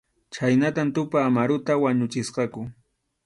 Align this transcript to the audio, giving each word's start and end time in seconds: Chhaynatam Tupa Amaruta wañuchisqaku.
Chhaynatam 0.35 0.87
Tupa 0.95 1.17
Amaruta 1.27 1.73
wañuchisqaku. 1.83 2.61